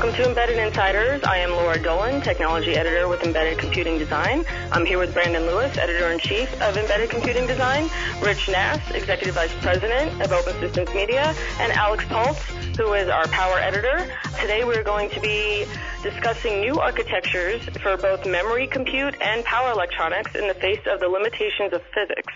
Welcome 0.00 0.16
to 0.16 0.28
Embedded 0.30 0.56
Insiders. 0.56 1.22
I 1.24 1.36
am 1.36 1.50
Laura 1.50 1.78
Dolan, 1.78 2.22
Technology 2.22 2.74
Editor 2.74 3.06
with 3.06 3.22
Embedded 3.22 3.58
Computing 3.58 3.98
Design. 3.98 4.46
I'm 4.72 4.86
here 4.86 4.96
with 4.96 5.12
Brandon 5.12 5.44
Lewis, 5.44 5.76
Editor-in-Chief 5.76 6.62
of 6.62 6.74
Embedded 6.78 7.10
Computing 7.10 7.46
Design, 7.46 7.90
Rich 8.22 8.48
Nass, 8.48 8.80
Executive 8.92 9.34
Vice 9.34 9.52
President 9.60 10.22
of 10.22 10.32
Open 10.32 10.58
Systems 10.58 10.88
Media, 10.94 11.34
and 11.58 11.70
Alix 11.72 12.06
Paultre, 12.06 12.40
who 12.80 12.94
is 12.94 13.10
our 13.10 13.28
Power 13.28 13.58
Editor. 13.58 14.10
Today 14.40 14.64
we're 14.64 14.82
going 14.82 15.10
to 15.10 15.20
be 15.20 15.66
discussing 16.02 16.62
new 16.62 16.80
architectures 16.80 17.60
for 17.82 17.98
both 17.98 18.24
memory 18.24 18.68
compute 18.68 19.20
and 19.20 19.44
power 19.44 19.70
electronics 19.70 20.34
in 20.34 20.48
the 20.48 20.54
face 20.54 20.80
of 20.86 21.00
the 21.00 21.08
limitations 21.08 21.74
of 21.74 21.82
physics. 21.92 22.32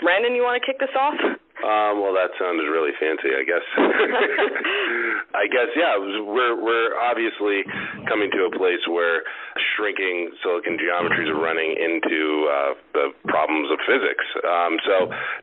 Brandon, 0.00 0.34
you 0.34 0.40
want 0.40 0.62
to 0.62 0.66
kick 0.66 0.80
this 0.80 0.96
off? 0.96 1.20
Um, 1.20 2.00
well, 2.00 2.14
that 2.16 2.30
sounded 2.40 2.64
really 2.72 2.92
fancy. 2.98 3.36
I 3.36 3.44
guess. 3.44 3.66
I 5.34 5.48
guess 5.48 5.72
yeah. 5.76 5.96
We're 5.96 6.56
we're 6.60 6.92
obviously 7.00 7.64
coming 8.08 8.30
to 8.32 8.48
a 8.48 8.52
place 8.52 8.80
where 8.88 9.22
shrinking 9.76 10.30
silicon 10.42 10.76
geometries 10.76 11.28
are 11.28 11.40
running 11.40 11.72
into 11.76 12.48
uh, 12.48 12.72
the 12.92 13.06
problems 13.28 13.68
of 13.72 13.78
physics. 13.88 14.24
Um, 14.44 14.76
so 14.84 14.96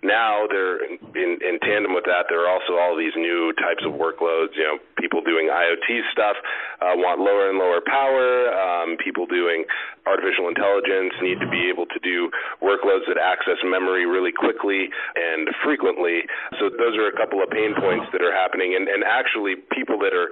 now 0.03 0.45
they're 0.49 0.85
in, 1.15 1.39
in 1.41 1.59
tandem 1.61 1.93
with 1.93 2.05
that. 2.05 2.29
There 2.29 2.45
are 2.45 2.51
also 2.51 2.77
all 2.77 2.97
these 2.97 3.15
new 3.15 3.53
types 3.57 3.81
of 3.85 3.93
workloads. 3.93 4.53
You 4.53 4.65
know, 4.65 4.77
people 4.97 5.21
doing 5.21 5.49
IoT 5.49 6.03
stuff 6.11 6.35
uh, 6.81 6.95
want 6.97 7.19
lower 7.21 7.49
and 7.49 7.57
lower 7.57 7.81
power. 7.81 8.51
Um, 8.53 8.97
people 8.97 9.25
doing 9.25 9.65
artificial 10.05 10.49
intelligence 10.49 11.13
need 11.21 11.39
to 11.39 11.49
be 11.49 11.69
able 11.69 11.85
to 11.85 11.99
do 12.01 12.29
workloads 12.61 13.05
that 13.07 13.21
access 13.21 13.61
memory 13.63 14.05
really 14.05 14.31
quickly 14.31 14.89
and 15.15 15.49
frequently. 15.63 16.25
So 16.57 16.69
those 16.69 16.97
are 16.97 17.07
a 17.07 17.15
couple 17.15 17.43
of 17.43 17.49
pain 17.49 17.77
points 17.77 18.09
that 18.11 18.21
are 18.21 18.33
happening, 18.33 18.73
and, 18.73 18.87
and 18.87 19.03
actually 19.03 19.55
people 19.71 19.99
that 19.99 20.13
are 20.13 20.29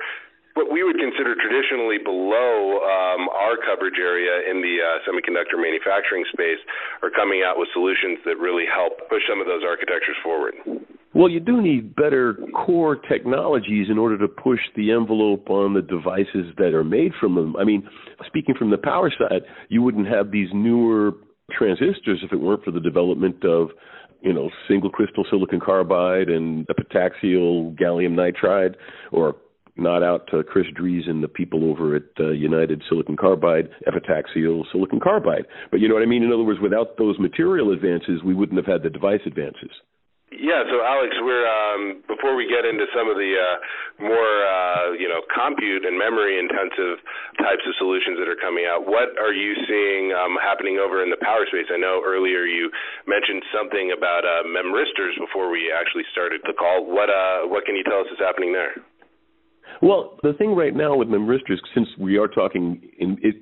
what 0.57 0.73
we 0.73 0.81
would 0.81 0.97
consider 0.97 1.37
traditionally 1.37 2.01
below 2.01 2.81
um, 2.81 3.29
our 3.29 3.61
coverage 3.61 4.01
area 4.01 4.49
in 4.49 4.57
the 4.65 4.81
uh, 4.81 4.97
semiconductor 5.05 5.61
manufacturing 5.61 6.25
space 6.33 6.57
are 7.05 7.13
coming 7.13 7.45
out 7.45 7.61
with 7.61 7.69
solutions 7.77 8.17
that 8.25 8.41
really 8.41 8.65
help 8.65 8.97
push 9.07 9.21
some 9.29 9.39
of 9.39 9.45
those 9.45 9.61
architectures 9.61 10.17
forward. 10.25 10.57
Well, 11.13 11.29
you 11.29 11.39
do 11.39 11.61
need 11.61 11.95
better 11.95 12.37
core 12.65 12.95
technologies 12.95 13.87
in 13.89 13.97
order 13.97 14.17
to 14.17 14.27
push 14.27 14.59
the 14.75 14.91
envelope 14.91 15.49
on 15.49 15.73
the 15.73 15.81
devices 15.81 16.53
that 16.57 16.73
are 16.73 16.83
made 16.83 17.11
from 17.19 17.35
them. 17.35 17.55
I 17.55 17.63
mean, 17.63 17.87
speaking 18.25 18.55
from 18.57 18.71
the 18.71 18.77
power 18.77 19.13
side, 19.13 19.41
you 19.69 19.81
wouldn't 19.81 20.07
have 20.07 20.31
these 20.31 20.49
newer 20.53 21.13
transistors 21.51 22.19
if 22.23 22.33
it 22.33 22.41
weren't 22.41 22.63
for 22.63 22.71
the 22.71 22.81
development 22.81 23.45
of 23.45 23.69
you 24.21 24.33
know, 24.33 24.49
single 24.67 24.89
crystal 24.89 25.23
silicon 25.29 25.59
carbide 25.59 26.27
and 26.27 26.67
epitaxial 26.67 27.77
gallium 27.79 28.15
nitride, 28.15 28.75
or 29.11 29.35
not 29.77 30.03
out 30.03 30.27
to 30.31 30.43
Chris 30.43 30.65
Dries 30.75 31.03
and 31.07 31.23
the 31.23 31.27
people 31.27 31.69
over 31.69 31.95
at 31.95 32.03
uh, 32.19 32.29
United 32.31 32.83
Silicon 32.89 33.17
Carbide, 33.17 33.69
epitaxial 33.87 34.63
silicon 34.71 34.99
carbide. 34.99 35.45
But 35.71 35.79
you 35.79 35.87
know 35.87 35.93
what 35.93 36.03
I 36.03 36.07
mean? 36.07 36.23
In 36.23 36.31
other 36.31 36.43
words, 36.43 36.59
without 36.61 36.97
those 36.97 37.17
material 37.19 37.71
advances, 37.71 38.23
we 38.23 38.33
wouldn't 38.33 38.57
have 38.57 38.71
had 38.71 38.83
the 38.83 38.89
device 38.89 39.21
advances. 39.25 39.71
Yeah, 40.27 40.67
so 40.67 40.83
Alix, 40.83 41.15
we're 41.23 41.47
um, 41.47 42.03
before 42.03 42.35
we 42.35 42.51
get 42.51 42.67
into 42.67 42.83
some 42.91 43.07
of 43.07 43.15
the 43.15 43.31
uh, 43.31 43.55
more 44.03 44.35
uh, 44.43 44.91
you 44.99 45.07
know 45.07 45.23
compute 45.31 45.87
and 45.87 45.95
memory 45.95 46.35
intensive 46.35 46.99
types 47.39 47.63
of 47.63 47.71
solutions 47.79 48.19
that 48.19 48.27
are 48.27 48.35
coming 48.35 48.67
out. 48.67 48.83
What 48.83 49.15
are 49.15 49.31
you 49.31 49.55
seeing 49.71 50.11
um, 50.11 50.35
happening 50.35 50.83
over 50.83 50.99
in 50.99 51.07
the 51.07 51.21
power 51.23 51.47
space? 51.47 51.71
I 51.71 51.79
know 51.79 52.03
earlier 52.03 52.43
you 52.43 52.67
mentioned 53.07 53.39
something 53.55 53.95
about 53.95 54.27
uh, 54.27 54.43
memristors 54.43 55.15
before 55.15 55.47
we 55.47 55.71
actually 55.71 56.03
started 56.11 56.43
the 56.43 56.51
call. 56.59 56.83
What 56.83 57.07
uh, 57.07 57.47
what 57.47 57.63
can 57.63 57.79
you 57.79 57.87
tell 57.87 58.03
us 58.03 58.11
is 58.11 58.19
happening 58.19 58.51
there? 58.51 58.75
Well, 59.81 60.17
the 60.23 60.33
thing 60.33 60.55
right 60.55 60.75
now 60.75 60.95
with 60.95 61.07
memristors, 61.07 61.61
since 61.73 61.87
we 61.99 62.17
are 62.17 62.27
talking, 62.27 62.81
in, 62.99 63.17
it, 63.21 63.35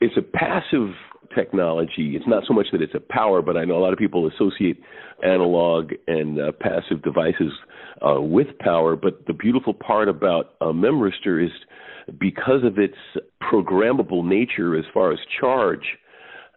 it's 0.00 0.16
a 0.16 0.22
passive 0.22 0.94
technology. 1.34 2.14
It's 2.16 2.26
not 2.26 2.44
so 2.46 2.54
much 2.54 2.66
that 2.72 2.80
it's 2.82 2.94
a 2.94 3.00
power, 3.00 3.42
but 3.42 3.56
I 3.56 3.64
know 3.64 3.76
a 3.76 3.82
lot 3.82 3.92
of 3.92 3.98
people 3.98 4.28
associate 4.28 4.80
analog 5.22 5.92
and 6.06 6.40
uh, 6.40 6.52
passive 6.60 7.02
devices 7.02 7.52
uh, 8.06 8.20
with 8.20 8.58
power. 8.60 8.96
But 8.96 9.26
the 9.26 9.32
beautiful 9.32 9.74
part 9.74 10.08
about 10.08 10.54
a 10.60 10.66
memristor 10.66 11.44
is 11.44 11.50
because 12.18 12.64
of 12.64 12.78
its 12.78 12.96
programmable 13.42 14.24
nature 14.24 14.76
as 14.76 14.84
far 14.92 15.12
as 15.12 15.18
charge, 15.40 15.84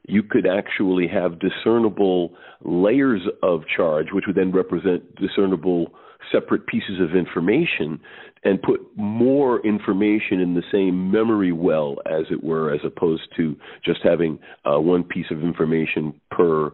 you 0.08 0.24
could 0.24 0.48
actually 0.48 1.08
have 1.08 1.40
discernible 1.40 2.32
layers 2.64 3.22
of 3.44 3.62
charge, 3.76 4.08
which 4.12 4.26
would 4.26 4.36
then 4.36 4.52
represent 4.52 5.16
discernible 5.16 5.94
separate 6.32 6.66
pieces 6.66 7.00
of 7.00 7.16
information 7.16 8.00
and 8.44 8.62
put 8.62 8.80
more 8.96 9.66
information 9.66 10.40
in 10.40 10.54
the 10.54 10.64
same 10.72 11.12
memory 11.12 11.52
well, 11.52 11.98
as 12.06 12.26
it 12.32 12.44
were, 12.44 12.74
as 12.74 12.80
opposed 12.86 13.24
to 13.36 13.56
just 13.86 14.00
having 14.04 14.40
uh, 14.66 14.80
one 14.80 15.04
piece 15.04 15.26
of 15.32 15.42
information 15.44 16.14
per 16.32 16.72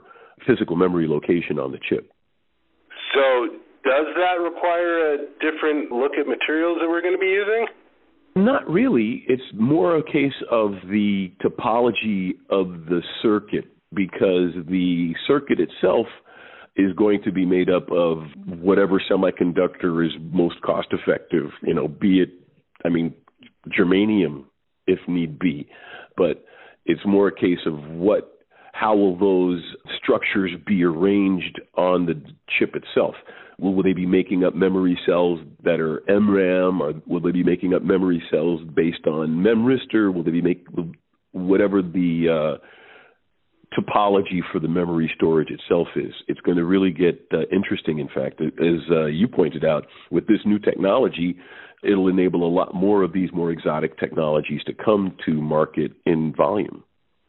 physical 0.47 0.75
memory 0.75 1.07
location 1.07 1.57
on 1.57 1.71
the 1.71 1.79
chip. 1.89 2.11
So, 3.13 3.57
does 3.83 4.07
that 4.15 4.41
require 4.41 5.13
a 5.13 5.17
different 5.41 5.91
look 5.91 6.13
at 6.19 6.27
materials 6.27 6.77
that 6.81 6.87
we're 6.87 7.01
going 7.01 7.15
to 7.15 7.19
be 7.19 7.27
using? 7.27 7.67
Not 8.35 8.67
really. 8.69 9.23
It's 9.27 9.43
more 9.53 9.97
a 9.97 10.03
case 10.03 10.33
of 10.51 10.71
the 10.89 11.31
topology 11.43 12.31
of 12.49 12.85
the 12.85 13.01
circuit 13.21 13.65
because 13.93 14.53
the 14.67 15.13
circuit 15.27 15.59
itself 15.59 16.07
is 16.75 16.93
going 16.93 17.21
to 17.23 17.31
be 17.31 17.45
made 17.45 17.69
up 17.69 17.91
of 17.91 18.23
whatever 18.47 19.01
semiconductor 19.11 20.05
is 20.05 20.11
most 20.31 20.59
cost 20.61 20.87
effective, 20.91 21.49
you 21.61 21.73
know, 21.73 21.87
be 21.87 22.21
it, 22.21 22.29
I 22.83 22.89
mean, 22.89 23.13
germanium 23.77 24.45
if 24.87 24.99
need 25.07 25.37
be. 25.37 25.67
But 26.17 26.43
it's 26.85 27.05
more 27.05 27.27
a 27.27 27.35
case 27.35 27.59
of 27.67 27.75
what, 27.91 28.32
how 28.83 28.93
will 28.93 29.17
those 29.17 29.63
structures 29.97 30.51
be 30.67 30.83
arranged 30.83 31.61
on 31.77 32.05
the 32.05 32.21
chip 32.59 32.75
itself? 32.75 33.15
Will, 33.57 33.73
will 33.75 33.83
they 33.83 33.93
be 33.93 34.05
making 34.05 34.43
up 34.43 34.55
memory 34.55 34.99
cells 35.05 35.39
that 35.63 35.79
are 35.79 36.03
MRAM, 36.09 36.81
or 36.81 36.93
will 37.07 37.21
they 37.21 37.31
be 37.31 37.45
making 37.45 37.73
up 37.73 37.81
memory 37.81 38.21
cells 38.29 38.59
based 38.75 39.07
on 39.07 39.29
memristor? 39.29 40.13
Will 40.13 40.23
they 40.23 40.31
be 40.31 40.41
make 40.41 40.67
whatever 41.31 41.81
the 41.81 42.57
uh, 42.59 43.79
topology 43.79 44.41
for 44.51 44.59
the 44.59 44.67
memory 44.67 45.09
storage 45.15 45.49
itself 45.49 45.87
is. 45.95 46.13
It's 46.27 46.41
going 46.41 46.57
to 46.57 46.65
really 46.65 46.91
get 46.91 47.25
uh, 47.33 47.39
interesting, 47.51 47.99
in 47.99 48.07
fact. 48.09 48.41
As 48.41 48.81
uh, 48.91 49.05
you 49.05 49.27
pointed 49.27 49.63
out, 49.63 49.87
with 50.11 50.27
this 50.27 50.39
new 50.45 50.59
technology, 50.59 51.37
it'll 51.83 52.09
enable 52.09 52.45
a 52.45 52.51
lot 52.53 52.75
more 52.75 53.01
of 53.01 53.13
these 53.13 53.29
more 53.33 53.49
exotic 53.49 53.97
technologies 53.97 54.61
to 54.65 54.73
come 54.73 55.15
to 55.25 55.31
market 55.31 55.93
in 56.05 56.33
volume. 56.35 56.83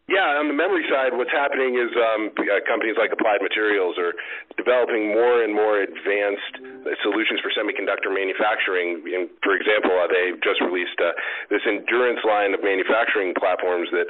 Yeah, 0.05 0.37
on 0.37 0.53
the 0.53 0.57
memory 0.57 0.85
side, 0.93 1.17
what's 1.17 1.33
happening 1.33 1.81
is 1.81 1.89
um, 1.97 2.29
uh, 2.37 2.61
companies 2.69 2.93
like 3.01 3.09
Applied 3.09 3.41
Materials 3.41 3.97
are 3.97 4.13
developing 4.61 5.09
more 5.09 5.41
and 5.41 5.49
more 5.49 5.81
advanced 5.81 6.61
uh, 6.61 6.93
solutions 7.01 7.41
for 7.41 7.49
semiconductor 7.57 8.13
manufacturing. 8.13 9.01
In, 9.09 9.33
for 9.41 9.57
example, 9.57 9.97
uh, 9.97 10.05
they 10.05 10.37
just 10.45 10.61
released 10.61 11.01
uh, 11.01 11.17
this 11.49 11.65
Endura 11.65 12.13
line 12.21 12.53
of 12.53 12.61
manufacturing 12.61 13.33
platforms 13.33 13.89
that 13.97 14.05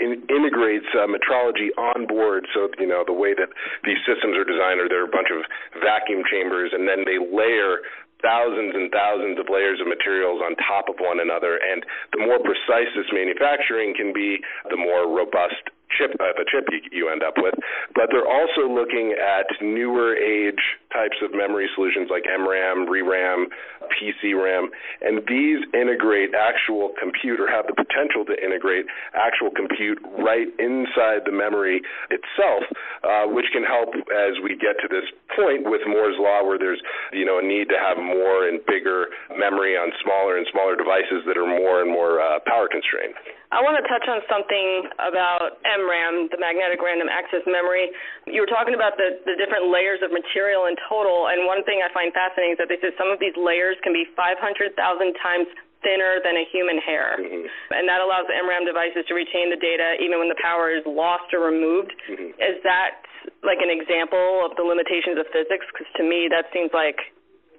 in, 0.00 0.24
integrates 0.32 0.88
uh, 0.96 1.04
metrology 1.04 1.68
on 1.76 2.08
board. 2.08 2.48
So, 2.56 2.72
you 2.80 2.88
know, 2.88 3.04
the 3.04 3.12
way 3.12 3.36
that 3.36 3.52
these 3.84 4.00
systems 4.08 4.40
are 4.40 4.48
designed 4.48 4.80
are 4.80 4.88
there 4.88 5.04
are 5.04 5.12
a 5.12 5.12
bunch 5.12 5.28
of 5.28 5.44
vacuum 5.84 6.24
chambers, 6.24 6.72
and 6.72 6.88
then 6.88 7.04
they 7.04 7.20
layer 7.20 7.84
thousands 8.24 8.72
and 8.72 8.88
thousands 8.88 9.36
of 9.36 9.52
layers 9.52 9.78
of 9.84 9.86
materials 9.86 10.40
on 10.40 10.56
top 10.64 10.88
of 10.88 10.96
one 10.96 11.20
another. 11.20 11.60
And 11.60 11.84
the 12.16 12.24
more 12.24 12.40
precise 12.40 12.88
this 12.96 13.12
manufacturing 13.12 13.92
can 13.92 14.16
be, 14.16 14.40
the 14.72 14.80
more 14.80 15.04
robust 15.04 15.68
chip 15.96 16.12
uh, 16.20 16.34
the 16.36 16.44
chip 16.50 16.66
you, 16.70 16.80
you 16.92 17.04
end 17.08 17.22
up 17.22 17.34
with. 17.36 17.54
But 17.94 18.10
they're 18.10 18.28
also 18.28 18.66
looking 18.68 19.14
at 19.14 19.46
newer 19.62 20.14
age 20.16 20.60
types 20.92 21.18
of 21.22 21.34
memory 21.34 21.68
solutions 21.74 22.08
like 22.10 22.22
MRAM, 22.24 22.86
ReRAM, 22.86 23.50
PCRAM, 23.90 24.70
and 25.02 25.22
these 25.26 25.60
integrate 25.74 26.30
actual 26.34 26.94
compute 27.00 27.40
or 27.40 27.50
have 27.50 27.66
the 27.66 27.74
potential 27.74 28.24
to 28.24 28.34
integrate 28.38 28.86
actual 29.14 29.50
compute 29.50 29.98
right 30.18 30.48
inside 30.58 31.26
the 31.26 31.34
memory 31.34 31.82
itself, 32.10 32.62
uh, 33.02 33.26
which 33.26 33.46
can 33.52 33.64
help 33.64 33.90
as 34.14 34.38
we 34.42 34.56
get 34.56 34.78
to 34.80 34.88
this 34.88 35.04
point 35.36 35.66
with 35.66 35.82
Moore's 35.86 36.16
law, 36.18 36.46
where 36.46 36.58
there's 36.58 36.80
you 37.12 37.24
know 37.24 37.38
a 37.38 37.44
need 37.44 37.68
to 37.68 37.78
have 37.78 37.98
more 37.98 38.48
and 38.48 38.60
bigger 38.66 39.10
memory 39.36 39.76
on 39.76 39.90
smaller 40.02 40.38
and 40.38 40.46
smaller 40.50 40.76
devices 40.76 41.26
that 41.26 41.36
are 41.36 41.46
more 41.46 41.82
and 41.82 41.90
more 41.90 42.20
uh, 42.20 42.38
power 42.46 42.68
constrained. 42.70 43.14
I 43.52 43.60
want 43.60 43.76
to 43.76 43.84
touch 43.84 44.08
on 44.08 44.24
something 44.24 44.88
about 44.96 45.60
MRAM, 45.62 46.32
the 46.32 46.40
magnetic 46.40 46.80
random 46.80 47.12
access 47.12 47.44
memory. 47.44 47.92
You 48.24 48.40
were 48.40 48.50
talking 48.50 48.72
about 48.72 48.96
the, 48.96 49.20
the 49.28 49.36
different 49.36 49.68
layers 49.68 50.00
of 50.00 50.10
material 50.10 50.66
in 50.66 50.74
total, 50.88 51.28
and 51.28 51.44
one 51.44 51.60
thing 51.68 51.84
I 51.84 51.92
find 51.92 52.08
fascinating 52.14 52.56
is 52.56 52.60
that 52.62 52.72
they 52.72 52.80
said 52.80 52.96
some 52.96 53.12
of 53.12 53.20
these 53.20 53.36
layers 53.36 53.76
can 53.84 53.92
be 53.92 54.08
500,000 54.16 54.72
times 55.20 55.46
thinner 55.84 56.18
than 56.24 56.40
a 56.40 56.44
human 56.48 56.80
hair. 56.80 57.20
Mm-hmm. 57.20 57.44
And 57.76 57.84
that 57.86 58.00
allows 58.00 58.24
MRAM 58.32 58.64
devices 58.64 59.04
to 59.06 59.14
retain 59.14 59.52
the 59.52 59.60
data 59.60 60.00
even 60.00 60.18
when 60.18 60.32
the 60.32 60.40
power 60.40 60.72
is 60.72 60.82
lost 60.88 61.30
or 61.36 61.44
removed. 61.44 61.92
Mm-hmm. 62.08 62.40
Is 62.40 62.56
that 62.64 63.04
like 63.44 63.60
an 63.60 63.68
example 63.68 64.42
of 64.48 64.56
the 64.56 64.64
limitations 64.64 65.20
of 65.20 65.28
physics? 65.30 65.68
Because 65.68 65.88
to 66.00 66.02
me, 66.02 66.26
that 66.32 66.48
seems 66.56 66.72
like 66.72 66.98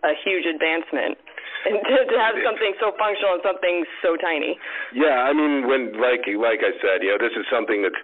a 0.01 0.17
huge 0.25 0.49
advancement. 0.49 1.21
Have 2.25 2.37
something 2.41 2.73
so 2.81 2.91
functional 2.97 3.37
and 3.37 3.43
something 3.45 3.85
so 4.01 4.17
tiny. 4.17 4.57
Yeah, 4.93 5.29
I 5.29 5.31
mean, 5.31 5.69
when 5.69 5.93
like 6.01 6.25
like 6.25 6.65
I 6.65 6.73
said, 6.81 7.05
you 7.05 7.13
know, 7.13 7.21
this 7.21 7.37
is 7.37 7.45
something 7.53 7.85
that's 7.85 8.01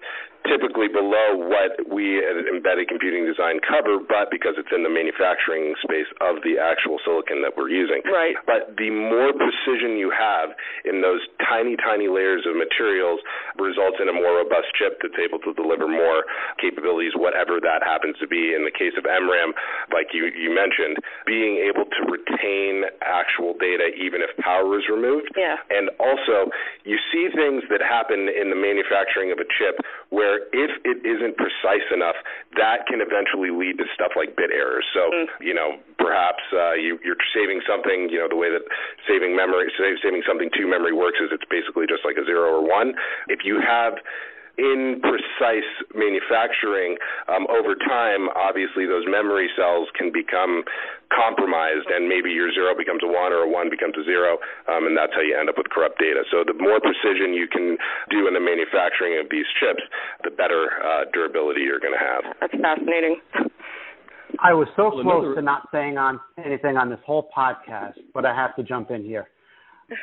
typically 0.47 0.89
below 0.89 1.37
what 1.37 1.77
we 1.89 2.19
at 2.21 2.37
embedded 2.49 2.89
computing 2.89 3.25
design 3.25 3.61
cover, 3.61 4.01
but 4.01 4.33
because 4.33 4.57
it's 4.57 4.71
in 4.73 4.83
the 4.83 4.89
manufacturing 4.89 5.73
space 5.83 6.09
of 6.21 6.41
the 6.41 6.57
actual 6.57 6.97
silicon 7.05 7.41
that 7.45 7.53
we're 7.53 7.69
using. 7.69 8.01
Right. 8.05 8.35
But 8.45 8.77
the 8.77 8.89
more 8.89 9.33
precision 9.33 9.97
you 9.97 10.09
have 10.09 10.53
in 10.85 11.01
those 11.01 11.21
tiny, 11.45 11.77
tiny 11.77 12.09
layers 12.09 12.45
of 12.49 12.57
materials 12.57 13.21
results 13.57 14.01
in 14.01 14.09
a 14.09 14.15
more 14.15 14.41
robust 14.41 14.73
chip 14.77 14.97
that's 15.01 15.17
able 15.19 15.39
to 15.45 15.53
deliver 15.53 15.85
more 15.85 16.25
capabilities, 16.57 17.13
whatever 17.13 17.61
that 17.61 17.85
happens 17.85 18.17
to 18.19 18.27
be. 18.27 18.53
In 18.57 18.65
the 18.65 18.73
case 18.73 18.93
of 18.97 19.05
MRAM, 19.05 19.53
like 19.93 20.13
you, 20.13 20.29
you 20.33 20.49
mentioned, 20.49 20.97
being 21.25 21.61
able 21.61 21.85
to 21.85 22.01
retain 22.09 22.89
actual 23.05 23.53
data 23.59 23.93
even 23.93 24.21
if 24.21 24.31
power 24.41 24.79
is 24.79 24.85
removed. 24.89 25.29
Yeah. 25.37 25.61
And 25.69 25.89
also, 25.99 26.49
you 26.83 26.97
see 27.13 27.29
things 27.33 27.63
that 27.69 27.81
happen 27.81 28.29
in 28.29 28.49
the 28.49 28.57
manufacturing 28.57 29.31
of 29.31 29.39
a 29.39 29.47
chip 29.59 29.77
where 30.11 30.43
if 30.51 30.71
it 30.83 30.99
isn't 31.07 31.39
precise 31.39 31.87
enough, 31.89 32.19
that 32.59 32.83
can 32.85 32.99
eventually 32.99 33.49
lead 33.49 33.79
to 33.79 33.87
stuff 33.95 34.11
like 34.19 34.35
bit 34.35 34.51
errors. 34.51 34.83
So, 34.91 35.07
mm. 35.07 35.25
you 35.39 35.55
know, 35.55 35.79
perhaps 35.97 36.43
uh, 36.51 36.75
you, 36.75 36.99
you're 36.99 37.19
saving 37.31 37.63
something, 37.63 38.11
you 38.11 38.19
know, 38.19 38.27
the 38.27 38.35
way 38.35 38.51
that 38.51 38.67
saving 39.07 39.35
memory, 39.35 39.71
saving 39.79 40.23
something 40.27 40.51
to 40.51 40.67
memory 40.67 40.91
works 40.91 41.17
is 41.23 41.31
it's 41.31 41.47
basically 41.47 41.87
just 41.87 42.03
like 42.03 42.19
a 42.19 42.25
zero 42.27 42.59
or 42.59 42.63
one. 42.63 42.93
If 43.31 43.47
you 43.47 43.63
have 43.63 43.95
in 44.61 45.01
precise 45.01 45.65
manufacturing, 45.97 47.01
um, 47.25 47.49
over 47.49 47.73
time, 47.73 48.29
obviously 48.37 48.85
those 48.85 49.09
memory 49.09 49.49
cells 49.57 49.89
can 49.97 50.13
become 50.13 50.61
compromised, 51.09 51.89
and 51.89 52.05
maybe 52.05 52.29
your 52.29 52.53
zero 52.53 52.77
becomes 52.77 53.01
a 53.01 53.09
one 53.09 53.33
or 53.33 53.43
a 53.43 53.49
one 53.49 53.73
becomes 53.73 53.97
a 53.97 54.05
zero, 54.05 54.37
um, 54.69 54.85
and 54.85 54.93
that's 54.93 55.11
how 55.17 55.25
you 55.25 55.33
end 55.33 55.49
up 55.49 55.57
with 55.57 55.67
corrupt 55.73 55.97
data. 55.97 56.21
So 56.29 56.45
the 56.45 56.53
more 56.53 56.77
precision 56.77 57.33
you 57.33 57.49
can 57.49 57.75
do 58.13 58.29
in 58.29 58.37
the 58.37 58.43
manufacturing 58.43 59.17
of 59.17 59.27
these 59.33 59.49
chips, 59.57 59.81
the 60.23 60.31
better 60.31 60.77
uh, 60.77 61.09
durability 61.11 61.65
you're 61.65 61.81
going 61.81 61.97
to 61.97 62.05
have. 62.05 62.21
That's 62.39 62.55
fascinating. 62.61 63.17
I 64.39 64.53
was 64.53 64.69
so 64.77 64.93
well, 64.93 65.03
close 65.03 65.25
another... 65.25 65.35
to 65.35 65.41
not 65.41 65.67
saying 65.73 65.97
on 65.97 66.19
anything 66.37 66.77
on 66.77 66.89
this 66.89 67.01
whole 67.05 67.29
podcast, 67.35 67.99
but 68.13 68.25
I 68.25 68.33
have 68.33 68.55
to 68.55 68.63
jump 68.63 68.91
in 68.91 69.03
here. 69.03 69.27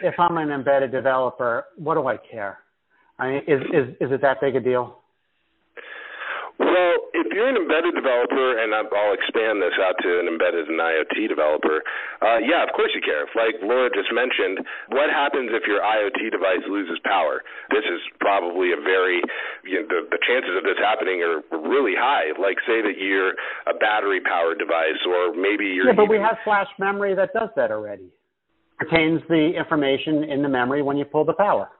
If 0.02 0.14
I'm 0.18 0.36
an 0.36 0.50
embedded 0.50 0.92
developer, 0.92 1.64
what 1.76 1.94
do 1.94 2.06
I 2.06 2.18
care? 2.30 2.58
I 3.18 3.28
mean, 3.28 3.42
is 3.46 3.60
is 3.74 3.86
is 4.00 4.08
it 4.12 4.22
that 4.22 4.40
big 4.40 4.54
a 4.56 4.60
deal? 4.60 4.98
Well, 6.58 6.94
if 7.14 7.30
you're 7.30 7.46
an 7.46 7.54
embedded 7.54 7.94
developer, 7.94 8.58
and 8.58 8.74
I'll 8.74 9.14
expand 9.14 9.62
this 9.62 9.78
out 9.78 9.94
to 10.02 10.10
an 10.18 10.26
embedded 10.26 10.66
and 10.66 10.74
IoT 10.74 11.30
developer, 11.30 11.86
uh, 12.18 12.42
yeah, 12.42 12.66
of 12.66 12.74
course 12.74 12.90
you 12.98 13.02
care. 13.02 13.30
Like 13.38 13.62
Laura 13.62 13.86
just 13.94 14.10
mentioned, 14.10 14.66
what 14.90 15.06
happens 15.06 15.54
if 15.54 15.62
your 15.70 15.78
IoT 15.78 16.34
device 16.34 16.66
loses 16.66 16.98
power? 17.06 17.46
This 17.70 17.86
is 17.86 18.02
probably 18.18 18.74
a 18.74 18.80
very, 18.82 19.22
you 19.62 19.78
know, 19.78 19.86
the, 19.86 20.10
the 20.10 20.20
chances 20.26 20.50
of 20.58 20.66
this 20.66 20.74
happening 20.82 21.22
are 21.22 21.38
really 21.62 21.94
high. 21.94 22.34
Like 22.34 22.58
say 22.66 22.82
that 22.82 22.98
you're 22.98 23.38
a 23.70 23.78
battery 23.78 24.18
powered 24.18 24.58
device, 24.58 24.98
or 25.06 25.38
maybe 25.38 25.70
you're. 25.70 25.86
Yeah, 25.86 25.94
but 25.94 26.10
even, 26.10 26.18
we 26.18 26.18
have 26.18 26.42
flash 26.42 26.70
memory 26.82 27.14
that 27.14 27.30
does 27.38 27.54
that 27.54 27.70
already. 27.70 28.10
Retains 28.82 29.22
the 29.30 29.54
information 29.54 30.26
in 30.26 30.42
the 30.42 30.50
memory 30.50 30.82
when 30.82 30.98
you 30.98 31.06
pull 31.06 31.24
the 31.24 31.38
power. 31.38 31.70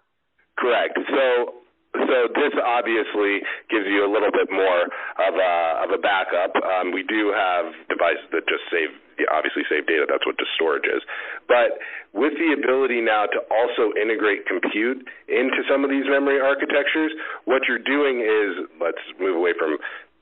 Correct. 0.59 0.99
So 1.09 1.55
so 1.97 2.29
this 2.37 2.53
obviously 2.61 3.41
gives 3.73 3.89
you 3.89 4.05
a 4.05 4.11
little 4.11 4.31
bit 4.31 4.53
more 4.53 4.83
of 5.25 5.35
a 5.35 5.55
of 5.87 5.91
a 5.95 6.01
backup. 6.03 6.53
Um, 6.61 6.93
we 6.93 7.03
do 7.03 7.33
have 7.33 7.73
devices 7.89 8.29
that 8.35 8.45
just 8.45 8.67
save 8.69 8.93
obviously 9.33 9.63
save 9.67 9.87
data. 9.87 10.07
That's 10.07 10.27
what 10.27 10.37
the 10.39 10.47
storage 10.55 10.87
is. 10.87 11.03
But 11.49 11.83
with 12.15 12.39
the 12.39 12.55
ability 12.55 13.01
now 13.01 13.27
to 13.27 13.41
also 13.51 13.91
integrate 13.99 14.47
compute 14.47 15.03
into 15.27 15.65
some 15.67 15.83
of 15.83 15.91
these 15.91 16.07
memory 16.07 16.39
architectures, 16.39 17.11
what 17.47 17.67
you're 17.67 17.83
doing 17.83 18.23
is 18.23 18.69
let's 18.79 19.03
move 19.19 19.35
away 19.35 19.55
from 19.59 19.79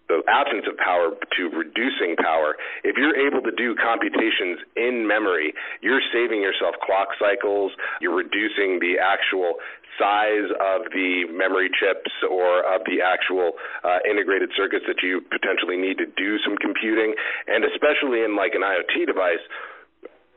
the 0.08 0.22
absence 0.28 0.64
of 0.70 0.76
power 0.78 1.10
to 1.14 1.42
reducing 1.50 2.14
power, 2.16 2.56
if 2.84 2.96
you're 2.96 3.16
able 3.16 3.42
to 3.42 3.52
do 3.52 3.74
computations 3.74 4.62
in 4.76 5.06
memory, 5.06 5.52
you're 5.82 6.02
saving 6.12 6.40
yourself 6.42 6.74
clock 6.82 7.08
cycles, 7.18 7.72
you're 8.00 8.14
reducing 8.14 8.78
the 8.78 8.96
actual 9.02 9.58
size 9.98 10.52
of 10.60 10.86
the 10.92 11.24
memory 11.32 11.72
chips 11.72 12.12
or 12.28 12.60
of 12.62 12.84
the 12.84 13.00
actual 13.00 13.56
uh, 13.82 13.98
integrated 14.08 14.50
circuits 14.54 14.84
that 14.86 15.00
you 15.02 15.24
potentially 15.32 15.76
need 15.76 15.96
to 15.98 16.06
do 16.16 16.36
some 16.44 16.56
computing, 16.60 17.14
and 17.48 17.64
especially 17.64 18.22
in 18.22 18.36
like 18.36 18.52
an 18.54 18.62
IoT 18.62 19.06
device 19.06 19.42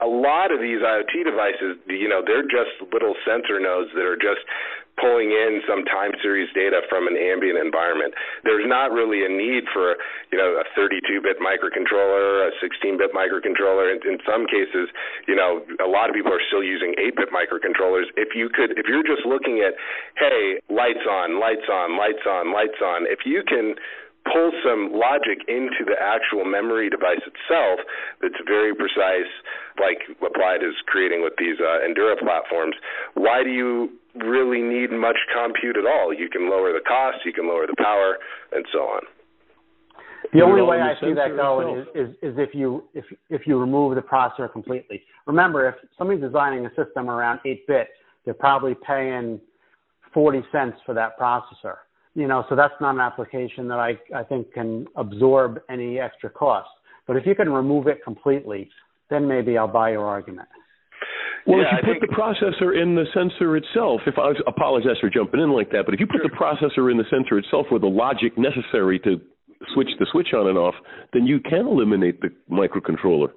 a 0.02 0.08
lot 0.08 0.52
of 0.52 0.64
these 0.64 0.80
IoT 0.80 1.28
devices, 1.28 1.76
you 1.88 2.08
know, 2.08 2.24
they're 2.24 2.48
just 2.48 2.80
little 2.92 3.16
sensor 3.28 3.60
nodes 3.60 3.92
that 3.96 4.08
are 4.08 4.16
just 4.16 4.40
pulling 5.00 5.32
in 5.32 5.64
some 5.66 5.88
time 5.88 6.12
series 6.22 6.52
data 6.54 6.84
from 6.92 7.08
an 7.08 7.16
ambient 7.16 7.58
environment. 7.58 8.14
There's 8.44 8.68
not 8.68 8.92
really 8.92 9.26
a 9.26 9.32
need 9.32 9.66
for, 9.72 9.96
you 10.32 10.38
know, 10.38 10.60
a 10.60 10.66
32-bit 10.78 11.40
microcontroller, 11.40 12.48
a 12.48 12.52
16-bit 12.60 13.16
microcontroller. 13.16 13.96
In, 13.96 13.98
in 14.06 14.20
some 14.28 14.46
cases, 14.46 14.92
you 15.28 15.36
know, 15.36 15.64
a 15.80 15.88
lot 15.88 16.10
of 16.10 16.14
people 16.14 16.32
are 16.32 16.44
still 16.52 16.64
using 16.64 16.94
8-bit 17.00 17.32
microcontrollers. 17.32 18.12
If 18.20 18.36
you 18.36 18.50
could, 18.52 18.78
if 18.78 18.86
you're 18.88 19.08
just 19.08 19.26
looking 19.26 19.64
at, 19.64 19.74
hey, 20.20 20.60
lights 20.70 21.08
on, 21.10 21.40
lights 21.40 21.68
on, 21.72 21.98
lights 21.98 22.26
on, 22.28 22.54
lights 22.54 22.80
on, 22.84 23.08
if 23.08 23.26
you 23.26 23.42
can 23.48 23.76
pull 24.28 24.52
some 24.64 24.92
logic 24.94 25.42
into 25.48 25.88
the 25.88 25.96
actual 25.98 26.46
memory 26.46 26.90
device 26.90 27.24
itself 27.24 27.80
that's 28.22 28.38
very 28.46 28.76
precise, 28.76 29.32
like 29.80 30.04
Applied 30.20 30.62
is 30.62 30.76
creating 30.86 31.24
with 31.24 31.34
these 31.38 31.58
uh, 31.60 31.88
Endura 31.88 32.20
platforms, 32.20 32.76
why 33.16 33.44
do 33.44 33.50
you 33.50 33.90
really 34.24 34.62
need 34.62 34.92
much 34.92 35.18
compute 35.34 35.78
at 35.78 35.86
all? 35.86 36.14
You 36.14 36.30
can 36.30 36.50
lower 36.50 36.72
the 36.74 36.82
cost, 36.86 37.18
you 37.26 37.34
can 37.34 37.48
lower 37.48 37.66
the 37.68 37.76
power, 37.78 38.18
and 38.52 38.66
so 38.72 38.80
on. 38.80 39.02
The 40.34 40.42
only 40.42 40.62
way 40.62 40.78
I 40.80 40.94
see 41.00 41.14
that 41.14 41.36
going 41.36 41.80
is, 41.80 41.88
is, 41.96 42.16
is 42.22 42.36
if 42.38 42.54
you 42.54 42.84
if 42.94 43.06
if 43.30 43.48
you 43.48 43.58
remove 43.58 43.96
the 43.96 44.02
processor 44.02 44.52
completely. 44.52 45.02
Remember, 45.26 45.68
if 45.70 45.76
somebody's 45.98 46.22
designing 46.22 46.66
a 46.66 46.70
system 46.70 47.10
around 47.10 47.40
8-bit, 47.46 47.88
they're 48.26 48.34
probably 48.34 48.76
paying 48.86 49.40
40 50.14 50.42
cents 50.52 50.78
for 50.86 50.94
that 50.94 51.18
processor 51.18 51.78
you 52.16 52.28
know, 52.28 52.44
so 52.50 52.56
that's 52.56 52.74
not 52.82 52.96
an 52.96 53.02
application 53.02 53.68
that 53.68 53.80
I, 53.80 53.98
I 54.16 54.24
think 54.24 54.54
can 54.54 54.88
absorb 54.96 55.62
any 55.70 56.00
extra 56.00 56.30
cost. 56.30 56.70
But 57.08 57.16
if 57.16 57.26
you 57.26 57.36
can 57.36 57.50
remove 57.50 57.88
it 57.88 58.04
completely, 58.04 58.70
then 59.10 59.28
maybe 59.28 59.58
I'll 59.58 59.68
buy 59.68 59.92
your 59.92 60.06
argument. 60.06 60.50
Well, 61.48 61.60
yeah, 61.60 61.78
if 61.80 61.88
you 61.88 61.94
I 61.94 61.98
put 61.98 62.02
the 62.02 62.14
processor 62.14 62.76
in 62.76 62.96
the 62.96 63.06
sensor 63.14 63.58
itself, 63.58 64.02
if 64.06 64.18
I 64.18 64.34
apologize 64.48 64.98
for 65.00 65.10
jumping 65.10 65.40
in 65.40 65.52
like 65.52 65.72
that, 65.72 65.86
but 65.86 65.94
if 65.94 66.00
you 66.00 66.08
put 66.08 66.22
sure. 66.22 66.30
the 66.30 66.36
processor 66.36 66.92
in 66.92 66.98
the 66.98 67.08
sensor 67.10 67.38
itself 67.38 67.68
with 67.72 67.82
the 67.82 67.90
logic 67.90 68.38
necessary 68.38 69.00
to 69.00 69.22
switch 69.74 69.90
the 70.00 70.08
switch 70.12 70.34
on 70.34 70.48
and 70.48 70.58
off, 70.58 70.76
then 71.14 71.26
you 71.26 71.40
can 71.40 71.68
eliminate 71.68 72.22
the 72.22 72.30
microcontroller. 72.52 73.30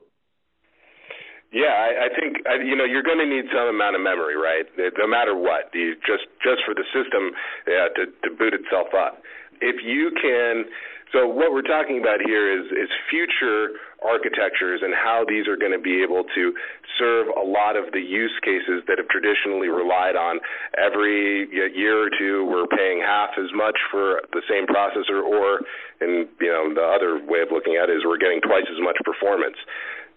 Yeah, 1.53 1.69
I, 1.69 2.09
I 2.09 2.09
think 2.17 2.41
I, 2.49 2.65
you 2.65 2.75
know 2.75 2.89
you're 2.89 3.05
going 3.05 3.21
to 3.21 3.29
need 3.29 3.45
some 3.53 3.69
amount 3.69 3.95
of 3.95 4.01
memory, 4.01 4.41
right? 4.41 4.65
No 4.97 5.07
matter 5.07 5.37
what, 5.37 5.69
you 5.75 5.95
just 6.01 6.25
just 6.41 6.65
for 6.65 6.73
the 6.73 6.85
system 6.97 7.37
yeah, 7.69 7.93
to 7.93 8.09
to 8.09 8.29
boot 8.37 8.57
itself 8.57 8.97
up. 8.97 9.21
If 9.61 9.85
you 9.85 10.11
can, 10.17 10.65
so 11.13 11.29
what 11.29 11.53
we're 11.53 11.67
talking 11.69 12.01
about 12.01 12.21
here 12.25 12.49
is 12.49 12.67
is 12.73 12.89
future 13.09 13.77
architectures 14.03 14.81
and 14.83 14.93
how 14.95 15.25
these 15.29 15.47
are 15.47 15.57
going 15.57 15.73
to 15.73 15.79
be 15.79 16.03
able 16.03 16.25
to 16.35 16.53
serve 16.99 17.29
a 17.37 17.45
lot 17.45 17.77
of 17.77 17.93
the 17.93 18.01
use 18.01 18.35
cases 18.43 18.83
that 18.89 18.99
have 18.99 19.07
traditionally 19.09 19.69
relied 19.69 20.17
on 20.17 20.41
every 20.75 21.47
year 21.53 22.03
or 22.03 22.11
two 22.19 22.45
we're 22.51 22.67
paying 22.67 22.99
half 22.99 23.31
as 23.39 23.53
much 23.55 23.79
for 23.91 24.23
the 24.33 24.43
same 24.51 24.67
processor 24.67 25.23
or 25.23 25.61
and 26.01 26.27
you 26.41 26.51
know 26.51 26.73
the 26.75 26.83
other 26.83 27.21
way 27.23 27.41
of 27.45 27.53
looking 27.53 27.77
at 27.77 27.89
it 27.89 27.95
is 27.95 28.03
we're 28.05 28.19
getting 28.19 28.41
twice 28.41 28.67
as 28.67 28.81
much 28.83 28.97
performance 29.05 29.57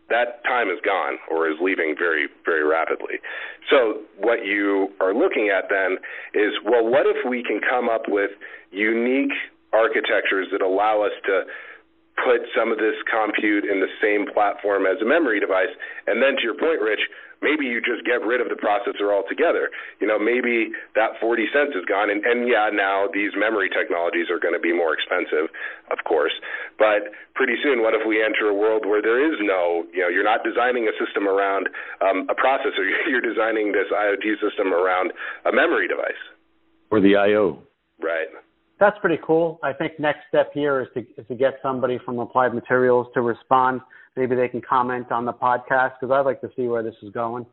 that 0.10 0.44
time 0.44 0.70
is 0.70 0.78
gone 0.86 1.18
or 1.32 1.50
is 1.50 1.58
leaving 1.60 1.96
very, 1.98 2.28
very 2.46 2.64
rapidly. 2.64 3.18
So 3.70 4.02
what 4.20 4.46
you 4.46 4.90
are 5.02 5.16
looking 5.16 5.50
at 5.50 5.66
then 5.70 5.98
is, 6.34 6.54
well, 6.64 6.86
what 6.86 7.08
if 7.08 7.28
we 7.28 7.42
can 7.42 7.60
come 7.60 7.90
up 7.90 8.04
with 8.08 8.30
unique 8.72 9.34
architectures 9.76 10.48
that 10.52 10.64
allow 10.64 11.04
us 11.04 11.12
to 11.28 11.44
put 12.24 12.48
some 12.56 12.72
of 12.72 12.80
this 12.80 12.96
compute 13.12 13.68
in 13.68 13.84
the 13.84 13.92
same 14.00 14.24
platform 14.32 14.88
as 14.88 14.96
a 15.04 15.06
memory 15.06 15.40
device? 15.40 15.72
And 16.08 16.24
then 16.24 16.40
to 16.40 16.42
your 16.42 16.56
point, 16.56 16.80
Rich, 16.80 17.04
maybe 17.42 17.70
you 17.70 17.78
just 17.78 18.02
get 18.08 18.24
rid 18.24 18.40
of 18.40 18.48
the 18.48 18.58
processor 18.58 19.12
altogether. 19.12 19.70
You 20.00 20.08
know, 20.08 20.20
maybe 20.20 20.72
that 20.96 21.20
40 21.20 21.46
cents 21.52 21.78
is 21.78 21.84
gone. 21.86 22.10
And, 22.10 22.24
and 22.24 22.48
yeah, 22.48 22.72
now 22.72 23.06
these 23.12 23.32
memory 23.36 23.70
technologies 23.70 24.34
are 24.34 24.40
going 24.40 24.58
to 24.58 24.64
be 24.64 24.72
more 24.72 24.98
expensive, 24.98 25.52
of 25.92 26.00
course. 26.08 26.34
But 26.80 27.12
pretty 27.36 27.56
soon, 27.62 27.86
what 27.86 27.94
if 27.94 28.02
we 28.08 28.24
enter 28.24 28.50
a 28.50 28.56
world 28.56 28.86
where 28.86 29.02
there 29.02 29.22
is 29.22 29.38
no, 29.42 29.86
you 29.92 30.02
know, 30.02 30.10
you're 30.10 30.26
not 30.26 30.42
designing 30.42 30.88
a 30.88 30.96
system 30.98 31.28
around 31.28 31.68
um, 32.02 32.26
a 32.32 32.36
processor, 32.36 32.88
you're 33.10 33.24
designing 33.24 33.72
this 33.72 33.92
IoT 33.92 34.42
system 34.42 34.74
around 34.74 35.12
a 35.46 35.52
memory 35.52 35.88
device. 35.88 36.22
Or 36.90 37.02
the 37.02 37.16
I/O. 37.16 37.60
Right. 38.00 38.28
That's 38.80 38.98
pretty 39.00 39.22
cool. 39.26 39.60
I 39.64 39.74
think 39.74 40.00
next 40.00 40.20
step 40.28 40.52
here 40.54 40.82
is 40.82 40.88
to 40.94 41.00
is 41.22 41.28
to 41.28 41.36
get 41.36 41.56
somebody 41.62 42.00
from 42.04 42.20
Applied 42.20 42.54
Materials 42.54 43.08
to 43.14 43.22
respond. 43.22 43.82
Maybe 44.16 44.36
they 44.36 44.48
can 44.48 44.62
comment 44.62 45.12
on 45.12 45.26
the 45.26 45.34
podcast 45.34 45.94
because 46.00 46.12
I'd 46.12 46.26
like 46.26 46.42
to 46.42 46.50
see 46.56 46.68
where 46.68 46.84
this 46.84 46.96
is 47.02 47.12
going. 47.12 47.46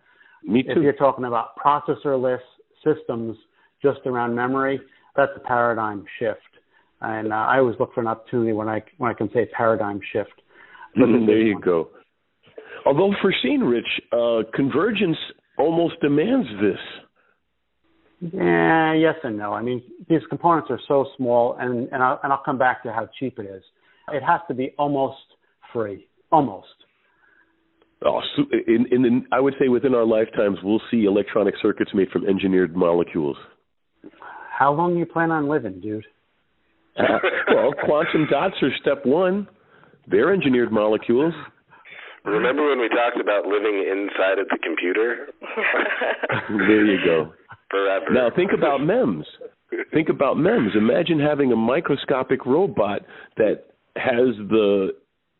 Me 0.44 0.62
too. 0.62 0.70
If 0.70 0.78
you're 0.78 0.92
talking 0.94 1.24
about 1.24 1.56
processorless 1.56 2.40
systems 2.84 3.36
just 3.82 4.00
around 4.06 4.34
memory, 4.34 4.80
that's 5.16 5.32
a 5.36 5.40
paradigm 5.40 6.04
shift. 6.18 6.40
And 7.00 7.32
uh, 7.32 7.36
I 7.36 7.58
always 7.58 7.76
look 7.80 7.92
for 7.94 8.00
an 8.00 8.06
opportunity 8.06 8.52
when 8.52 8.68
I 8.68 8.82
when 8.98 9.10
I 9.10 9.14
can 9.14 9.28
say 9.32 9.46
paradigm 9.56 10.00
shift. 10.12 10.30
Mm-hmm, 10.96 11.26
there 11.26 11.40
you 11.40 11.58
go. 11.60 11.88
Although 12.84 13.12
for 13.20 13.32
scene 13.42 13.60
rich, 13.60 13.86
uh, 14.12 14.42
convergence 14.54 15.16
almost 15.58 16.00
demands 16.00 16.48
this. 16.60 16.78
Yeah, 18.30 18.94
yes 18.94 19.16
and 19.24 19.36
no. 19.36 19.52
I 19.52 19.62
mean, 19.62 19.82
these 20.08 20.20
components 20.28 20.68
are 20.70 20.78
so 20.86 21.06
small, 21.16 21.56
and 21.58 21.88
and 21.90 22.02
I'll, 22.02 22.20
and 22.22 22.32
I'll 22.32 22.42
come 22.44 22.58
back 22.58 22.82
to 22.84 22.92
how 22.92 23.08
cheap 23.18 23.38
it 23.38 23.46
is. 23.46 23.62
It 24.12 24.22
has 24.22 24.40
to 24.48 24.54
be 24.54 24.72
almost 24.78 25.18
free, 25.72 26.06
almost. 26.30 26.68
Oh, 28.04 28.20
in, 28.66 28.86
in, 28.90 29.04
in 29.04 29.26
I 29.32 29.40
would 29.40 29.54
say 29.60 29.68
within 29.68 29.94
our 29.94 30.04
lifetimes, 30.04 30.58
we'll 30.62 30.80
see 30.90 31.04
electronic 31.04 31.54
circuits 31.60 31.90
made 31.94 32.10
from 32.10 32.26
engineered 32.26 32.76
molecules. 32.76 33.36
How 34.56 34.72
long 34.72 34.94
do 34.94 34.98
you 35.00 35.06
plan 35.06 35.30
on 35.32 35.48
living, 35.48 35.80
dude? 35.80 36.04
Uh, 36.96 37.02
well, 37.54 37.72
quantum 37.84 38.26
dots 38.30 38.54
are 38.62 38.70
step 38.80 39.04
one. 39.04 39.48
They're 40.08 40.32
engineered 40.32 40.70
molecules. 40.70 41.34
Remember 42.24 42.68
when 42.68 42.78
we 42.78 42.88
talked 42.88 43.20
about 43.20 43.46
living 43.46 43.84
inside 43.90 44.38
of 44.38 44.46
the 44.48 44.58
computer? 44.62 45.28
there 46.68 46.86
you 46.86 46.98
go. 47.04 47.32
Forever. 47.72 48.04
Now 48.12 48.28
think 48.36 48.50
about 48.56 48.82
MEMS. 48.82 49.24
Think 49.94 50.10
about 50.10 50.36
MEMS. 50.36 50.72
Imagine 50.76 51.18
having 51.18 51.52
a 51.52 51.56
microscopic 51.56 52.44
robot 52.44 53.00
that 53.38 53.64
has 53.96 54.36
the 54.50 54.90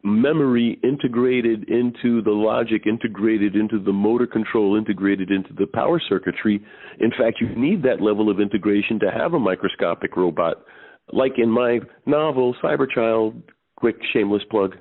memory 0.02 0.80
integrated 0.82 1.68
into 1.68 2.22
the 2.22 2.30
logic, 2.30 2.86
integrated 2.86 3.54
into 3.54 3.78
the 3.78 3.92
motor 3.92 4.26
control, 4.26 4.76
integrated 4.76 5.30
into 5.30 5.52
the 5.58 5.66
power 5.66 6.00
circuitry. 6.08 6.64
In 7.00 7.10
fact, 7.10 7.36
you 7.40 7.54
need 7.54 7.82
that 7.82 8.00
level 8.00 8.30
of 8.30 8.40
integration 8.40 8.98
to 9.00 9.10
have 9.10 9.34
a 9.34 9.38
microscopic 9.38 10.16
robot. 10.16 10.64
Like 11.12 11.32
in 11.36 11.50
my 11.50 11.80
novel, 12.06 12.56
Cyberchild, 12.64 13.42
quick 13.76 13.96
shameless 14.14 14.42
plug. 14.50 14.74